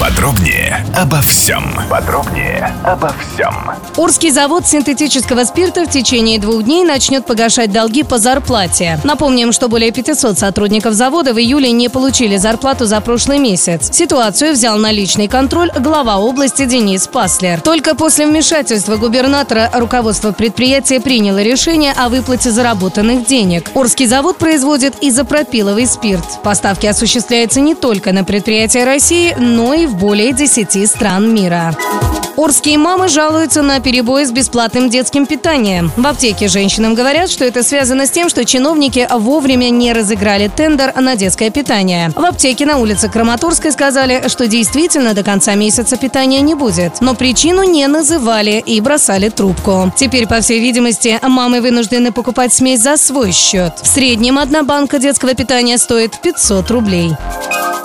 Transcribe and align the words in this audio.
Подробнее 0.00 0.84
обо 0.96 1.20
всем. 1.20 1.64
Подробнее 1.88 2.74
обо 2.84 3.12
всем. 3.12 3.70
Урский 3.96 4.30
завод 4.30 4.66
синтетического 4.66 5.44
спирта 5.44 5.84
в 5.84 5.90
течение 5.90 6.38
двух 6.40 6.64
дней 6.64 6.84
начнет 6.84 7.24
погашать 7.24 7.70
долги 7.70 8.02
по 8.02 8.18
зарплате. 8.18 8.98
Напомним, 9.04 9.52
что 9.52 9.68
более 9.68 9.92
500 9.92 10.38
сотрудников 10.38 10.94
завода 10.94 11.34
в 11.34 11.38
июле 11.38 11.70
не 11.72 11.88
получили 11.88 12.36
зарплату 12.36 12.86
за 12.86 13.00
прошлый 13.00 13.38
месяц. 13.38 13.90
Ситуацию 13.92 14.52
взял 14.52 14.76
на 14.78 14.90
личный 14.90 15.28
контроль 15.28 15.70
глава 15.78 16.18
области 16.18 16.64
Денис 16.64 17.06
Паслер. 17.06 17.60
Только 17.60 17.94
после 17.94 18.26
вмешательства 18.26 18.96
губернатора 18.96 19.70
руководство 19.74 20.32
предприятия 20.32 21.00
приняло 21.00 21.42
решение 21.42 21.92
о 21.92 22.08
выплате 22.08 22.50
заработанных 22.50 23.26
денег. 23.26 23.70
Урский 23.74 24.06
завод 24.06 24.38
производит 24.38 24.94
изопропиловый 25.00 25.86
спирт. 25.86 26.42
Поставки 26.42 26.86
осуществляются 26.86 27.60
не 27.60 27.74
только 27.74 28.12
на 28.12 28.24
предприятия 28.24 28.84
России, 28.84 29.36
но 29.38 29.74
и 29.82 29.86
в 29.86 29.96
более 29.96 30.32
10 30.32 30.88
стран 30.88 31.34
мира. 31.34 31.74
Орские 32.36 32.78
мамы 32.78 33.08
жалуются 33.08 33.62
на 33.62 33.80
перебои 33.80 34.24
с 34.24 34.30
бесплатным 34.30 34.88
детским 34.88 35.26
питанием. 35.26 35.92
В 35.96 36.06
аптеке 36.06 36.48
женщинам 36.48 36.94
говорят, 36.94 37.28
что 37.28 37.44
это 37.44 37.62
связано 37.62 38.06
с 38.06 38.10
тем, 38.10 38.28
что 38.28 38.44
чиновники 38.44 39.06
вовремя 39.10 39.68
не 39.70 39.92
разыграли 39.92 40.48
тендер 40.48 40.94
на 40.98 41.14
детское 41.14 41.50
питание. 41.50 42.10
В 42.14 42.24
аптеке 42.24 42.64
на 42.64 42.78
улице 42.78 43.08
Краматорской 43.08 43.70
сказали, 43.70 44.28
что 44.28 44.46
действительно 44.46 45.14
до 45.14 45.22
конца 45.22 45.54
месяца 45.54 45.96
питания 45.96 46.40
не 46.40 46.54
будет. 46.54 47.00
Но 47.00 47.14
причину 47.14 47.64
не 47.64 47.86
называли 47.86 48.62
и 48.64 48.80
бросали 48.80 49.28
трубку. 49.28 49.92
Теперь, 49.96 50.26
по 50.26 50.40
всей 50.40 50.60
видимости, 50.60 51.18
мамы 51.22 51.60
вынуждены 51.60 52.12
покупать 52.12 52.52
смесь 52.52 52.80
за 52.80 52.96
свой 52.96 53.32
счет. 53.32 53.74
В 53.82 53.86
среднем 53.86 54.38
одна 54.38 54.62
банка 54.62 54.98
детского 54.98 55.34
питания 55.34 55.76
стоит 55.76 56.18
500 56.20 56.70
рублей. 56.70 57.12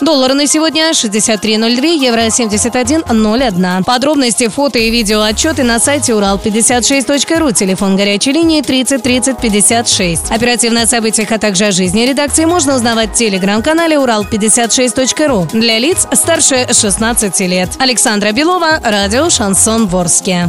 Доллар 0.00 0.34
на 0.34 0.46
сегодня 0.46 0.90
63.02, 0.90 1.96
евро 1.96 2.26
71.01. 2.26 3.84
Подробности, 3.84 4.48
фото 4.48 4.78
и 4.78 4.90
видео 4.90 5.22
отчеты 5.22 5.62
на 5.62 5.78
сайте 5.78 6.12
урал56.ру. 6.12 7.52
Телефон 7.52 7.96
горячей 7.96 8.32
линии 8.32 8.60
30 8.60 9.02
30 9.02 9.38
56. 9.38 10.30
Оперативно 10.30 10.82
о 10.82 10.86
событиях, 10.86 11.30
а 11.32 11.38
также 11.38 11.66
о 11.66 11.72
жизни 11.72 12.02
редакции 12.02 12.44
можно 12.44 12.74
узнавать 12.74 13.10
в 13.10 13.14
телеграм-канале 13.14 13.96
урал56.ру. 13.96 15.48
Для 15.52 15.78
лиц 15.78 16.06
старше 16.12 16.66
16 16.72 17.40
лет. 17.40 17.70
Александра 17.78 18.32
Белова, 18.32 18.80
радио 18.82 19.30
«Шансон 19.30 19.86
Ворске». 19.86 20.48